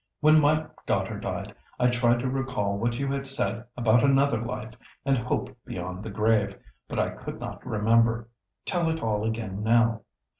When 0.19 0.39
my 0.41 0.65
daughter 0.87 1.19
died, 1.19 1.53
I 1.79 1.91
tried 1.91 2.21
to 2.21 2.27
recall 2.27 2.75
what 2.79 2.93
you 2.95 3.05
had 3.11 3.27
said 3.27 3.65
about 3.77 4.03
another 4.03 4.41
life 4.41 4.73
and 5.05 5.15
hope 5.15 5.55
beyond 5.63 6.01
the 6.03 6.09
grave, 6.09 6.57
but 6.87 6.97
I 6.97 7.11
could 7.11 7.39
not 7.39 7.63
remember. 7.63 8.27
Tell 8.65 8.89
it 8.89 9.03
all 9.03 9.23
again 9.23 9.61
now. 9.61 10.01